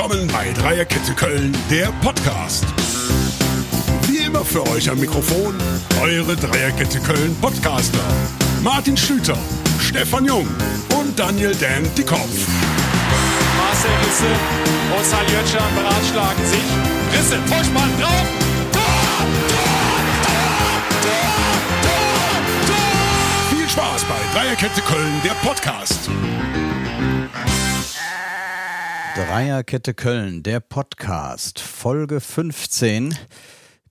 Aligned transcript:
willkommen 0.00 0.28
bei 0.28 0.50
Dreierkette 0.52 1.12
Köln, 1.12 1.54
der 1.70 1.92
Podcast. 2.02 2.64
Wie 4.08 4.24
immer 4.24 4.42
für 4.42 4.66
euch 4.68 4.88
am 4.88 4.98
Mikrofon 4.98 5.54
eure 6.00 6.36
Dreierkette 6.36 7.00
Köln 7.00 7.36
Podcaster. 7.38 7.98
Martin 8.62 8.96
Schlüter, 8.96 9.36
Stefan 9.78 10.24
Jung 10.24 10.48
und 10.98 11.18
Daniel 11.18 11.54
Dan 11.54 11.86
Dickhoff. 11.94 12.48
Marcel 13.58 13.90
Risse 14.06 15.10
Sali 15.10 15.36
Özcan 15.36 15.74
beratschlagen 15.74 16.46
sich. 16.46 16.64
Risse, 17.12 17.36
Vorspann 17.44 17.90
drauf. 18.00 18.26
Tor, 18.72 18.82
Tor, 21.02 21.28
Tor, 22.66 22.78
Viel 23.50 23.68
Spaß 23.68 24.04
bei 24.04 24.38
Dreierkette 24.38 24.80
Köln, 24.80 25.20
der 25.22 25.34
Podcast. 25.46 26.08
Dreierkette 29.20 29.92
Köln, 29.92 30.42
der 30.42 30.60
Podcast, 30.60 31.60
Folge 31.60 32.20
15, 32.22 33.14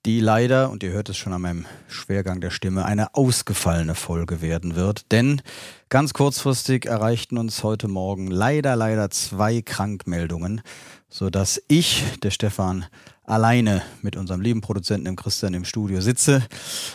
die 0.04 0.22
leider, 0.22 0.72
und 0.72 0.82
ihr 0.82 0.90
hört 0.90 1.08
es 1.10 1.18
schon 1.18 1.34
an 1.34 1.42
meinem 1.42 1.66
Schwergang 1.88 2.42
der 2.42 2.50
Stimme, 2.50 2.84
eine 2.84 3.14
ausgefallene 3.14 3.94
Folge 3.94 4.42
werden 4.42 4.76
wird. 4.76 5.12
Denn 5.12 5.44
ganz 5.88 6.14
kurzfristig 6.14 6.88
erreichten 6.88 7.38
uns 7.38 7.64
heute 7.64 7.88
Morgen 7.88 8.32
leider, 8.32 8.76
leider 8.76 9.12
zwei 9.12 9.62
Krankmeldungen, 9.62 10.62
sodass 11.10 11.62
ich, 11.68 12.04
der 12.24 12.32
Stefan, 12.32 12.88
alleine 13.24 13.84
mit 14.02 14.16
unserem 14.16 14.42
lieben 14.42 14.62
Produzenten 14.62 15.06
im 15.06 15.16
Christian 15.16 15.54
im 15.54 15.64
Studio 15.64 16.02
sitze 16.02 16.42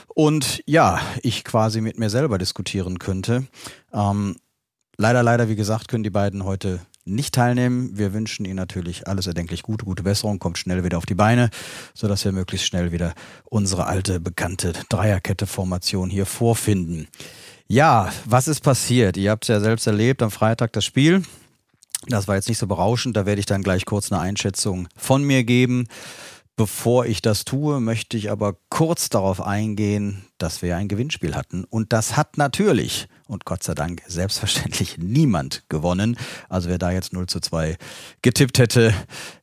und 0.08 0.60
ja, 0.66 1.00
ich 1.22 1.44
quasi 1.44 1.80
mit 1.80 2.00
mir 2.00 2.10
selber 2.10 2.38
diskutieren 2.38 2.98
könnte. 2.98 3.46
Ähm, 3.92 4.34
leider, 4.96 5.22
leider, 5.22 5.48
wie 5.48 5.56
gesagt, 5.56 5.86
können 5.86 6.02
die 6.02 6.10
beiden 6.10 6.44
heute 6.44 6.80
nicht 7.04 7.34
teilnehmen. 7.34 7.96
Wir 7.96 8.12
wünschen 8.12 8.44
Ihnen 8.44 8.56
natürlich 8.56 9.06
alles 9.06 9.26
erdenklich 9.26 9.62
Gute, 9.62 9.84
gute 9.84 10.02
Besserung, 10.02 10.38
kommt 10.38 10.58
schnell 10.58 10.84
wieder 10.84 10.98
auf 10.98 11.06
die 11.06 11.14
Beine, 11.14 11.50
sodass 11.94 12.24
wir 12.24 12.32
möglichst 12.32 12.66
schnell 12.66 12.92
wieder 12.92 13.14
unsere 13.44 13.86
alte, 13.86 14.20
bekannte 14.20 14.72
Dreierkette-Formation 14.88 16.10
hier 16.10 16.26
vorfinden. 16.26 17.08
Ja, 17.66 18.12
was 18.24 18.48
ist 18.48 18.60
passiert? 18.60 19.16
Ihr 19.16 19.30
habt 19.30 19.44
es 19.44 19.48
ja 19.48 19.60
selbst 19.60 19.86
erlebt, 19.86 20.22
am 20.22 20.30
Freitag 20.30 20.72
das 20.72 20.84
Spiel. 20.84 21.22
Das 22.06 22.28
war 22.28 22.34
jetzt 22.34 22.48
nicht 22.48 22.58
so 22.58 22.66
berauschend, 22.66 23.16
da 23.16 23.24
werde 23.24 23.40
ich 23.40 23.46
dann 23.46 23.62
gleich 23.62 23.86
kurz 23.86 24.12
eine 24.12 24.20
Einschätzung 24.20 24.88
von 24.96 25.24
mir 25.24 25.44
geben. 25.44 25.88
Bevor 26.56 27.06
ich 27.06 27.20
das 27.20 27.44
tue, 27.44 27.80
möchte 27.80 28.16
ich 28.16 28.30
aber 28.30 28.56
kurz 28.68 29.08
darauf 29.08 29.40
eingehen, 29.40 30.24
dass 30.38 30.62
wir 30.62 30.76
ein 30.76 30.88
Gewinnspiel 30.88 31.34
hatten. 31.34 31.64
Und 31.64 31.92
das 31.92 32.16
hat 32.16 32.38
natürlich 32.38 33.08
und 33.26 33.44
Gott 33.44 33.62
sei 33.62 33.74
Dank 33.74 34.02
selbstverständlich 34.06 34.98
niemand 34.98 35.64
gewonnen. 35.68 36.16
Also 36.48 36.68
wer 36.68 36.78
da 36.78 36.90
jetzt 36.90 37.12
0 37.12 37.26
zu 37.26 37.40
2 37.40 37.76
getippt 38.22 38.58
hätte, 38.58 38.94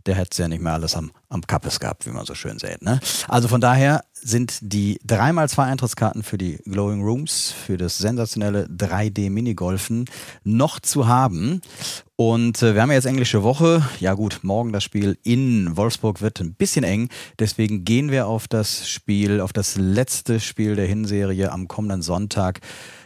der 0.05 0.15
hätte 0.15 0.29
es 0.31 0.37
ja 0.37 0.47
nicht 0.47 0.61
mehr 0.61 0.73
alles 0.73 0.95
am, 0.95 1.11
am 1.29 1.41
Kappes 1.41 1.79
gehabt, 1.79 2.05
wie 2.05 2.11
man 2.11 2.25
so 2.25 2.35
schön 2.35 2.59
sagt. 2.59 2.81
Ne? 2.81 2.99
Also 3.27 3.47
von 3.47 3.61
daher 3.61 4.03
sind 4.21 4.59
die 4.61 4.99
3x2 5.07 5.63
Eintrittskarten 5.63 6.23
für 6.23 6.37
die 6.37 6.57
Glowing 6.65 7.01
Rooms, 7.03 7.51
für 7.51 7.77
das 7.77 7.97
sensationelle 7.97 8.67
3D-Minigolfen 8.67 10.05
noch 10.43 10.79
zu 10.79 11.07
haben. 11.07 11.61
Und 12.15 12.61
äh, 12.61 12.75
wir 12.75 12.83
haben 12.83 12.89
ja 12.89 12.95
jetzt 12.95 13.05
englische 13.05 13.41
Woche. 13.41 13.83
Ja 13.99 14.13
gut, 14.13 14.41
morgen 14.43 14.71
das 14.71 14.83
Spiel 14.83 15.17
in 15.23 15.75
Wolfsburg 15.75 16.21
wird 16.21 16.39
ein 16.39 16.53
bisschen 16.53 16.83
eng. 16.83 17.09
Deswegen 17.39 17.83
gehen 17.83 18.11
wir 18.11 18.27
auf 18.27 18.47
das 18.47 18.87
Spiel, 18.87 19.41
auf 19.41 19.53
das 19.53 19.75
letzte 19.75 20.39
Spiel 20.39 20.75
der 20.75 20.85
Hinserie 20.85 21.51
am 21.51 21.67
kommenden 21.67 22.03
Sonntag. 22.03 22.59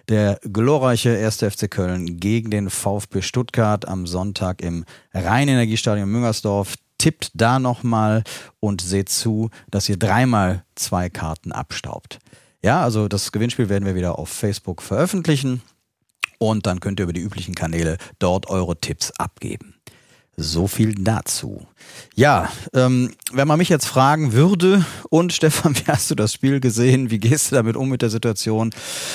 Der 0.09 0.39
glorreiche 0.43 1.17
1. 1.17 1.37
FC 1.37 1.71
Köln 1.71 2.19
gegen 2.19 2.51
den 2.51 2.69
VfB 2.69 3.21
Stuttgart 3.21 3.87
am 3.87 4.05
Sonntag 4.05 4.61
im 4.61 4.83
Rheinenergiestadion 5.13 6.09
Müngersdorf. 6.09 6.75
Tippt 6.97 7.31
da 7.33 7.59
nochmal 7.59 8.23
und 8.59 8.81
seht 8.81 9.09
zu, 9.09 9.49
dass 9.69 9.89
ihr 9.89 9.97
dreimal 9.97 10.63
zwei 10.75 11.09
Karten 11.09 11.51
abstaubt. 11.51 12.19
Ja, 12.63 12.81
also 12.81 13.07
das 13.07 13.31
Gewinnspiel 13.31 13.69
werden 13.69 13.85
wir 13.85 13.95
wieder 13.95 14.17
auf 14.17 14.29
Facebook 14.29 14.81
veröffentlichen 14.81 15.61
und 16.39 16.65
dann 16.65 16.79
könnt 16.79 16.99
ihr 16.99 17.03
über 17.03 17.13
die 17.13 17.21
üblichen 17.21 17.55
Kanäle 17.55 17.97
dort 18.19 18.49
eure 18.49 18.79
Tipps 18.79 19.11
abgeben. 19.11 19.74
So 20.37 20.67
viel 20.67 20.95
dazu. 20.95 21.65
Ja, 22.15 22.49
ähm, 22.73 23.11
wenn 23.31 23.47
man 23.47 23.57
mich 23.57 23.69
jetzt 23.69 23.85
fragen 23.85 24.33
würde, 24.33 24.85
und 25.09 25.33
Stefan, 25.33 25.75
wie 25.75 25.87
hast 25.87 26.11
du 26.11 26.15
das 26.15 26.33
Spiel 26.33 26.59
gesehen? 26.59 27.09
Wie 27.09 27.19
gehst 27.19 27.51
du 27.51 27.55
damit 27.55 27.75
um 27.75 27.89
mit 27.89 28.01
der 28.01 28.09
Situation? 28.09 28.71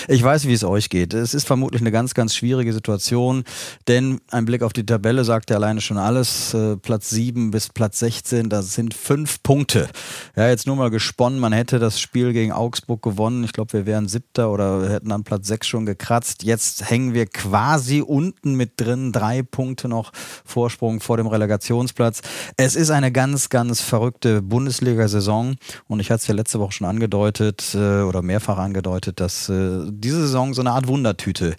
Ich 0.09 0.23
weiß, 0.23 0.47
wie 0.47 0.53
es 0.53 0.65
euch 0.65 0.89
geht. 0.89 1.15
Es 1.15 1.35
ist 1.35 1.47
vermutlich 1.47 1.81
eine 1.83 1.93
ganz, 1.93 2.15
ganz 2.15 2.35
schwierige 2.35 2.73
Situation, 2.73 3.45
denn 3.89 4.21
ein 4.31 4.45
Blick 4.45 4.63
auf 4.63 4.73
die 4.73 4.85
Tabelle 4.85 5.25
sagt 5.25 5.51
ja 5.51 5.57
alleine 5.57 5.81
schon 5.81 5.99
alles. 5.99 6.55
Äh, 6.55 6.77
Platz 6.77 7.11
7 7.11 7.51
bis 7.51 7.69
Platz 7.69 7.99
16, 7.99 8.49
das 8.49 8.75
sind 8.75 8.95
fünf 8.95 9.43
Punkte. 9.43 9.89
Ja, 10.37 10.49
jetzt 10.49 10.67
nur 10.67 10.77
mal 10.77 10.91
gesponnen, 10.91 11.39
man 11.39 11.53
hätte 11.53 11.79
das 11.79 12.01
Spiel 12.01 12.33
gegen 12.33 12.53
Augsburg 12.53 13.03
gewonnen. 13.03 13.45
Ich 13.45 13.53
glaube, 13.53 13.73
wir 13.73 13.87
wären 13.87 14.09
siebter 14.09 14.51
oder 14.51 14.89
hätten 14.91 15.13
an 15.13 15.25
Platz 15.25 15.49
6 15.49 15.67
schon 15.67 15.87
gekratzt. 15.87 16.43
Jetzt 16.43 16.89
hängen 16.89 17.15
wir 17.15 17.27
quasi 17.27 18.01
unten 18.01 18.55
mit 18.55 18.81
drin, 18.81 19.13
drei 19.13 19.43
Punkte 19.43 19.89
noch 19.89 20.13
Vorsprung 20.45 21.01
vor 21.11 21.17
dem 21.17 21.27
Relegationsplatz. 21.27 22.21
Es 22.57 22.77
ist 22.77 22.91
eine 22.91 23.11
ganz, 23.11 23.49
ganz 23.49 23.81
verrückte 23.81 24.43
Bundesliga-Saison 24.43 25.57
und 25.89 25.99
ich 25.99 26.13
hatte 26.13 26.21
es 26.21 26.27
ja 26.29 26.35
letzte 26.35 26.61
Woche 26.61 26.71
schon 26.71 26.87
angedeutet 26.87 27.75
äh, 27.75 28.03
oder 28.03 28.23
mehrfach 28.23 28.59
angedeutet, 28.59 29.19
dass 29.19 29.49
äh, 29.49 29.87
diese 29.89 30.21
Saison 30.21 30.55
so 30.55 30.61
eine 30.61 30.71
Art 30.71 30.87
Wundertüte 30.87 31.57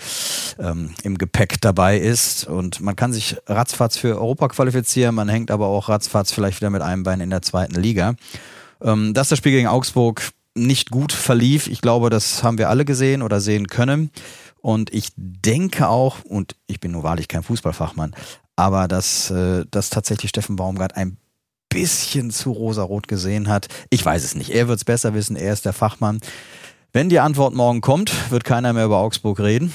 ähm, 0.57 0.91
im 1.03 1.17
Gepäck 1.17 1.59
dabei 1.59 1.97
ist 1.97 2.47
und 2.47 2.79
man 2.79 2.95
kann 2.95 3.11
sich 3.11 3.35
ratzfatz 3.45 3.97
für 3.97 4.16
Europa 4.16 4.47
qualifizieren, 4.47 5.16
man 5.16 5.28
hängt 5.28 5.51
aber 5.51 5.67
auch 5.67 5.90
ratzfatz 5.90 6.31
vielleicht 6.31 6.61
wieder 6.61 6.69
mit 6.69 6.81
einem 6.81 7.03
Bein 7.03 7.19
in 7.19 7.29
der 7.29 7.41
zweiten 7.41 7.75
Liga. 7.75 8.16
Ähm, 8.81 9.13
dass 9.13 9.28
das 9.28 9.38
Spiel 9.38 9.51
gegen 9.51 9.67
Augsburg 9.67 10.31
nicht 10.56 10.91
gut 10.91 11.11
verlief, 11.11 11.67
ich 11.67 11.81
glaube, 11.81 12.09
das 12.09 12.41
haben 12.41 12.57
wir 12.57 12.69
alle 12.69 12.85
gesehen 12.85 13.22
oder 13.22 13.41
sehen 13.41 13.67
können. 13.67 14.11
Und 14.61 14.94
ich 14.94 15.09
denke 15.16 15.90
auch, 15.90 16.23
und 16.23 16.56
ich 16.67 16.79
bin 16.79 16.91
nur 16.91 17.03
wahrlich 17.03 17.28
kein 17.28 17.41
Fußballfachmann, 17.44 18.16
aber 18.61 18.88
dass, 18.88 19.31
äh, 19.31 19.66
dass 19.72 19.89
tatsächlich 19.89 20.29
Steffen 20.29 20.55
Baumgart 20.55 20.95
ein 20.95 21.17
bisschen 21.69 22.29
zu 22.29 22.51
rosarot 22.51 23.07
gesehen 23.07 23.47
hat. 23.47 23.67
Ich 23.89 24.05
weiß 24.05 24.23
es 24.23 24.35
nicht. 24.35 24.51
Er 24.51 24.67
wird 24.67 24.77
es 24.77 24.85
besser 24.85 25.16
wissen. 25.16 25.35
Er 25.35 25.51
ist 25.51 25.66
der 25.66 25.73
Fachmann. 25.73 26.19
Wenn 26.94 27.09
die 27.09 27.19
Antwort 27.19 27.55
morgen 27.55 27.81
kommt, 27.81 28.29
wird 28.29 28.44
keiner 28.44 28.73
mehr 28.73 28.85
über 28.85 28.97
Augsburg 28.97 29.39
reden. 29.39 29.73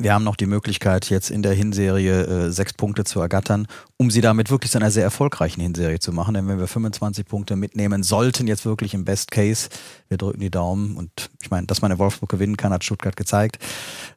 Wir 0.00 0.14
haben 0.14 0.24
noch 0.24 0.36
die 0.36 0.46
Möglichkeit, 0.46 1.10
jetzt 1.10 1.30
in 1.30 1.42
der 1.42 1.52
Hinserie 1.52 2.22
äh, 2.22 2.50
sechs 2.50 2.72
Punkte 2.72 3.04
zu 3.04 3.20
ergattern, 3.20 3.66
um 3.98 4.10
sie 4.10 4.22
damit 4.22 4.50
wirklich 4.50 4.70
zu 4.70 4.78
einer 4.78 4.90
sehr 4.90 5.04
erfolgreichen 5.04 5.60
Hinserie 5.60 5.98
zu 5.98 6.10
machen. 6.10 6.32
Denn 6.32 6.48
wenn 6.48 6.58
wir 6.58 6.68
25 6.68 7.26
Punkte 7.26 7.54
mitnehmen 7.54 8.02
sollten, 8.02 8.46
jetzt 8.46 8.64
wirklich 8.64 8.94
im 8.94 9.04
Best 9.04 9.30
Case, 9.30 9.68
wir 10.08 10.16
drücken 10.16 10.40
die 10.40 10.50
Daumen 10.50 10.96
und 10.96 11.28
ich 11.42 11.50
meine, 11.50 11.66
dass 11.66 11.82
man 11.82 11.92
in 11.92 11.98
Wolfsburg 11.98 12.30
gewinnen 12.30 12.56
kann, 12.56 12.72
hat 12.72 12.82
Stuttgart 12.82 13.14
gezeigt, 13.14 13.58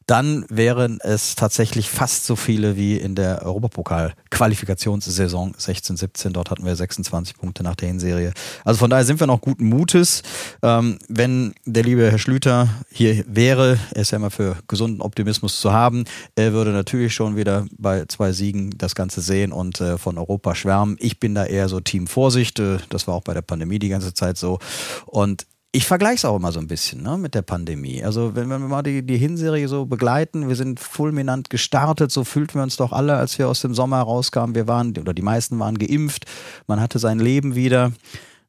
dann 0.06 0.46
wären 0.48 1.00
es 1.02 1.34
tatsächlich 1.34 1.90
fast 1.90 2.24
so 2.24 2.34
viele 2.34 2.78
wie 2.78 2.96
in 2.96 3.14
der 3.14 3.44
Europapokal-Qualifikationssaison 3.44 5.54
16-17. 5.54 6.30
Dort 6.30 6.50
hatten 6.50 6.64
wir 6.64 6.76
26 6.76 7.36
Punkte 7.36 7.62
nach 7.62 7.74
der 7.74 7.88
Hinserie. 7.88 8.32
Also 8.64 8.78
von 8.78 8.88
daher 8.88 9.04
sind 9.04 9.20
wir 9.20 9.26
noch 9.26 9.42
guten 9.42 9.66
Mutes. 9.66 10.22
Ähm, 10.62 10.98
wenn 11.08 11.52
der 11.66 11.82
liebe 11.82 12.10
Herr 12.10 12.18
Schlüter 12.18 12.70
hier 12.90 13.22
wäre, 13.28 13.78
er 13.92 14.00
ist 14.00 14.12
ja 14.12 14.16
immer 14.16 14.30
für 14.30 14.56
gesunden 14.66 15.02
Optimismus 15.02 15.60
zu 15.60 15.73
haben, 15.74 16.04
er 16.36 16.52
würde 16.52 16.70
natürlich 16.70 17.14
schon 17.14 17.36
wieder 17.36 17.66
bei 17.76 18.06
zwei 18.06 18.32
Siegen 18.32 18.70
das 18.78 18.94
Ganze 18.94 19.20
sehen 19.20 19.52
und 19.52 19.80
äh, 19.80 19.98
von 19.98 20.16
Europa 20.16 20.54
schwärmen. 20.54 20.96
Ich 21.00 21.20
bin 21.20 21.34
da 21.34 21.44
eher 21.44 21.68
so 21.68 21.80
Team 21.80 22.06
Vorsicht. 22.06 22.58
Äh, 22.58 22.78
das 22.88 23.06
war 23.06 23.14
auch 23.14 23.22
bei 23.22 23.34
der 23.34 23.42
Pandemie 23.42 23.78
die 23.78 23.90
ganze 23.90 24.14
Zeit 24.14 24.38
so. 24.38 24.58
Und 25.06 25.46
ich 25.74 25.86
vergleiche 25.86 26.14
es 26.14 26.24
auch 26.24 26.36
immer 26.36 26.52
so 26.52 26.60
ein 26.60 26.68
bisschen 26.68 27.02
ne, 27.02 27.18
mit 27.18 27.34
der 27.34 27.42
Pandemie. 27.42 28.04
Also 28.04 28.36
wenn 28.36 28.48
wir 28.48 28.60
mal 28.60 28.82
die, 28.82 29.04
die 29.04 29.18
Hinserie 29.18 29.66
so 29.66 29.86
begleiten, 29.86 30.48
wir 30.48 30.54
sind 30.54 30.78
fulminant 30.78 31.50
gestartet, 31.50 32.12
so 32.12 32.22
fühlten 32.22 32.54
wir 32.54 32.62
uns 32.62 32.76
doch 32.76 32.92
alle, 32.92 33.16
als 33.16 33.36
wir 33.40 33.48
aus 33.48 33.60
dem 33.60 33.74
Sommer 33.74 34.00
rauskamen. 34.00 34.54
Wir 34.54 34.68
waren, 34.68 34.96
oder 34.96 35.12
die 35.12 35.22
meisten 35.22 35.58
waren 35.58 35.76
geimpft, 35.76 36.26
man 36.68 36.80
hatte 36.80 37.00
sein 37.00 37.18
Leben 37.18 37.56
wieder. 37.56 37.90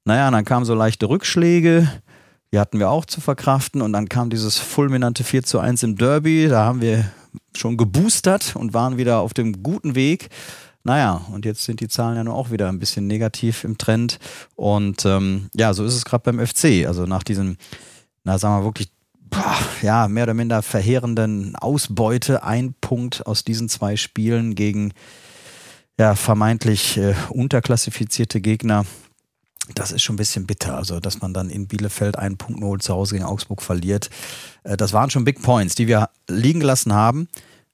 Naja, 0.04 0.30
dann 0.30 0.46
kamen 0.46 0.66
so 0.66 0.76
leichte 0.76 1.10
Rückschläge, 1.10 1.90
die 2.56 2.60
hatten 2.62 2.80
wir 2.80 2.90
auch 2.90 3.04
zu 3.04 3.20
verkraften 3.20 3.82
und 3.82 3.92
dann 3.92 4.08
kam 4.08 4.30
dieses 4.30 4.58
fulminante 4.58 5.26
4 5.26 5.44
zu 5.44 5.60
1 5.60 5.84
im 5.84 5.98
Derby, 5.98 6.48
da 6.48 6.64
haben 6.64 6.80
wir 6.80 7.12
schon 7.54 7.76
geboostert 7.76 8.56
und 8.56 8.74
waren 8.74 8.96
wieder 8.96 9.20
auf 9.20 9.34
dem 9.34 9.62
guten 9.62 9.94
Weg. 9.94 10.30
Naja, 10.86 11.20
und 11.34 11.44
jetzt 11.44 11.66
sind 11.66 11.82
die 11.82 11.90
Zahlen 11.90 12.16
ja 12.16 12.24
nur 12.24 12.34
auch 12.34 12.52
wieder 12.52 12.70
ein 12.70 12.80
bisschen 12.80 13.08
negativ 13.08 13.66
im 13.66 13.78
Trend. 13.78 14.20
Und 14.56 15.06
ähm, 15.06 15.50
ja, 15.54 15.74
so 15.74 15.84
ist 15.84 15.96
es 15.96 16.06
gerade 16.06 16.32
beim 16.32 16.48
FC. 16.48 16.88
Also 16.88 17.06
nach 17.06 17.24
diesem, 17.24 17.58
na 18.24 18.38
sagen 18.38 18.62
wir 18.62 18.64
wirklich, 18.64 18.88
boah, 19.30 19.58
ja, 19.82 20.08
mehr 20.08 20.24
oder 20.24 20.34
minder 20.34 20.62
verheerenden 20.62 21.58
Ausbeute, 21.58 22.44
ein 22.44 22.74
Punkt 22.80 23.28
aus 23.28 23.44
diesen 23.44 23.68
zwei 23.68 23.98
Spielen 23.98 24.56
gegen 24.56 24.94
ja, 26.00 26.16
vermeintlich 26.16 26.96
äh, 26.96 27.16
unterklassifizierte 27.32 28.40
Gegner. 28.40 28.86
Das 29.74 29.92
ist 29.92 30.04
schon 30.04 30.16
ein 30.16 30.18
bisschen 30.18 30.46
bitter. 30.46 30.78
Also, 30.78 31.00
dass 31.00 31.22
man 31.22 31.34
dann 31.34 31.50
in 31.50 31.68
Bielefeld 31.68 32.18
einen 32.18 32.38
Punkt 32.38 32.62
holt, 32.64 32.84
zu 32.84 32.94
Hause 32.94 33.16
gegen 33.16 33.26
Augsburg 33.26 33.62
verliert. 33.62 34.10
Äh, 34.64 34.78
das 34.78 34.94
waren 34.94 35.10
schon 35.10 35.26
Big 35.26 35.42
Points, 35.42 35.76
die 35.76 35.88
wir 35.88 36.10
liegen 36.30 36.60
gelassen 36.60 36.94
haben. 36.94 37.28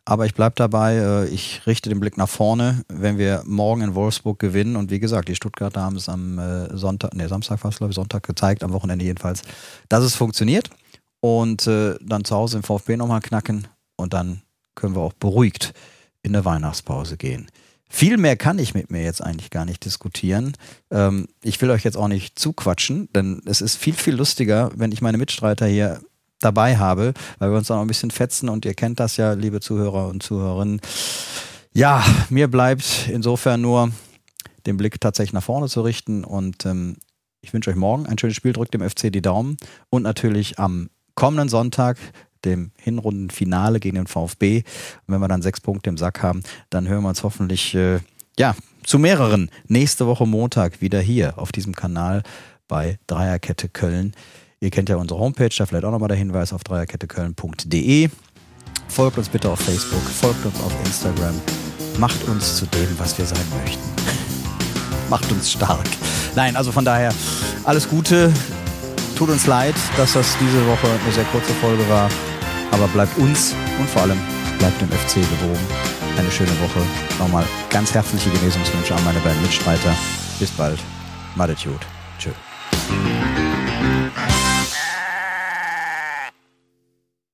Aber 0.06 0.26
ich 0.26 0.34
bleibe 0.34 0.56
dabei, 0.56 0.96
äh, 0.96 1.28
ich 1.28 1.68
richte 1.68 1.90
den 1.90 2.00
Blick 2.00 2.18
nach 2.18 2.30
vorne, 2.30 2.84
wenn 2.88 3.18
wir 3.18 3.44
morgen 3.46 3.82
in 3.82 3.96
Wolfsburg 3.96 4.40
gewinnen. 4.40 4.76
Und 4.76 4.90
wie 4.90 5.00
gesagt, 5.00 5.28
die 5.28 5.36
Stuttgarter 5.36 5.82
haben 5.82 5.98
es 5.98 6.08
am 6.08 6.40
äh, 6.40 6.76
Sonntag, 6.78 7.14
nee, 7.14 7.28
Samstag 7.28 7.64
war 7.64 7.70
es, 7.70 7.78
glaube 7.78 7.92
ich, 7.92 7.96
Sonntag 7.96 8.24
gezeigt, 8.24 8.64
am 8.64 8.74
Wochenende 8.74 9.06
jedenfalls, 9.06 9.42
dass 9.90 10.04
es 10.04 10.16
funktioniert. 10.16 10.70
Und 11.24 11.68
dann 11.68 12.24
zu 12.24 12.36
Hause 12.36 12.58
im 12.58 12.64
VfB 12.64 12.98
nochmal 12.98 13.22
knacken 13.22 13.68
und 13.96 14.12
dann 14.12 14.42
können 14.74 14.96
wir 14.96 15.02
auch 15.02 15.14
beruhigt 15.14 15.76
in 16.24 16.34
der 16.34 16.46
Weihnachtspause 16.46 17.16
gehen. 17.16 17.48
Viel 17.94 18.16
mehr 18.16 18.38
kann 18.38 18.58
ich 18.58 18.74
mit 18.74 18.90
mir 18.90 19.04
jetzt 19.04 19.22
eigentlich 19.22 19.50
gar 19.50 19.66
nicht 19.66 19.84
diskutieren. 19.84 20.54
Ähm, 20.92 21.28
ich 21.44 21.62
will 21.62 21.70
euch 21.70 21.84
jetzt 21.84 21.98
auch 21.98 22.08
nicht 22.08 22.40
zuquatschen, 22.40 23.10
denn 23.14 23.42
es 23.46 23.60
ist 23.60 23.76
viel, 23.76 23.94
viel 23.94 24.16
lustiger, 24.16 24.72
wenn 24.76 24.94
ich 24.94 25.02
meine 25.02 25.18
Mitstreiter 25.18 25.68
hier 25.68 26.00
dabei 26.40 26.78
habe, 26.78 27.14
weil 27.38 27.52
wir 27.52 27.58
uns 27.58 27.68
dann 27.68 27.78
auch 27.78 27.82
ein 27.82 27.88
bisschen 27.88 28.10
fetzen 28.10 28.48
und 28.48 28.64
ihr 28.64 28.76
kennt 28.76 29.02
das 29.02 29.18
ja, 29.18 29.34
liebe 29.34 29.60
Zuhörer 29.60 30.08
und 30.08 30.24
Zuhörerinnen. 30.24 30.80
Ja, 31.74 32.02
mir 32.30 32.48
bleibt 32.48 33.10
insofern 33.12 33.60
nur 33.60 33.92
den 34.66 34.78
Blick 34.78 35.02
tatsächlich 35.02 35.34
nach 35.34 35.44
vorne 35.44 35.68
zu 35.68 35.82
richten 35.82 36.24
und 36.24 36.66
ähm, 36.66 36.96
ich 37.42 37.52
wünsche 37.52 37.72
euch 37.72 37.76
morgen 37.76 38.06
ein 38.06 38.18
schönes 38.18 38.38
Spiel, 38.38 38.54
drückt 38.54 38.74
dem 38.74 38.90
FC 38.90 39.12
die 39.12 39.22
Daumen 39.22 39.58
und 39.90 40.04
natürlich 40.04 40.60
am 40.60 40.90
kommenden 41.16 41.50
Sonntag 41.50 41.98
dem 42.46 42.72
Hinrundenfinale 42.78 43.80
gegen 43.80 43.96
den 43.96 44.08
VfB. 44.08 44.64
Und 45.08 45.14
wenn 45.14 45.22
wir 45.22 45.28
dann 45.28 45.42
sechs 45.42 45.62
Punkte 45.62 45.90
im 45.90 45.98
Sack 45.98 46.22
haben, 46.24 46.44
dann 46.70 46.88
hören 46.88 47.04
wir 47.04 47.10
uns 47.10 47.24
hoffentlich 47.24 47.76
äh, 47.76 48.00
ja, 48.38 48.56
zu 48.84 49.00
mehreren 49.00 49.50
nächste 49.68 50.08
Woche 50.08 50.26
Montag 50.26 50.82
wieder 50.82 51.00
hier 51.00 51.38
auf 51.38 51.52
diesem 51.52 51.76
Kanal 51.76 52.24
bei 52.68 52.98
Dreierkette 53.08 53.70
Köln. 53.70 54.14
Ihr 54.60 54.70
kennt 54.70 54.90
ja 54.90 54.96
unsere 54.96 55.20
Homepage, 55.20 55.50
da 55.56 55.66
vielleicht 55.66 55.86
auch 55.86 55.92
nochmal 55.92 56.10
der 56.10 56.18
Hinweis 56.18 56.54
auf 56.54 56.64
dreierketteköln.de. 56.64 58.10
Folgt 58.88 59.18
uns 59.18 59.30
bitte 59.30 59.50
auf 59.50 59.60
Facebook, 59.60 60.02
folgt 60.02 60.46
uns 60.46 60.60
auf 60.62 60.74
Instagram. 60.86 61.34
Macht 61.98 62.24
uns 62.28 62.58
zu 62.58 62.66
dem, 62.68 62.88
was 62.98 63.18
wir 63.18 63.26
sein 63.26 63.46
möchten. 63.64 63.82
Macht 65.10 65.32
uns 65.32 65.52
stark. 65.52 65.88
Nein, 66.36 66.56
also 66.56 66.72
von 66.72 66.86
daher 66.86 67.14
alles 67.64 67.90
Gute. 67.90 68.32
Tut 69.18 69.30
uns 69.30 69.46
leid, 69.48 69.76
dass 69.98 70.14
das 70.14 70.38
diese 70.40 70.66
Woche 70.68 70.88
eine 70.88 71.14
sehr 71.14 71.26
kurze 71.26 71.54
Folge 71.54 71.88
war. 71.90 72.10
Aber 72.72 72.88
bleibt 72.88 73.18
uns 73.18 73.54
und 73.80 73.90
vor 73.90 74.04
allem 74.04 74.18
bleibt 74.60 74.82
dem 74.82 74.90
FC 74.90 75.16
gewogen. 75.16 75.68
Eine 76.18 76.32
schöne 76.32 76.52
Woche. 76.62 76.82
Nochmal 77.20 77.46
ganz 77.70 77.94
herzliche 77.94 78.30
Genesungswünsche 78.30 78.96
an 78.96 79.04
meine 79.04 79.20
beiden 79.20 79.42
Mitstreiter. 79.42 79.96
Bis 80.40 80.52
bald. 80.52 80.80
Matitude. 81.36 81.86
Tschö. 82.20 82.32